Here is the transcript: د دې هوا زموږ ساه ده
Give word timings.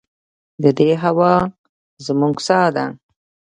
د 0.63 0.65
دې 0.77 0.89
هوا 1.03 1.35
زموږ 2.05 2.35
ساه 2.47 2.69
ده 2.75 2.85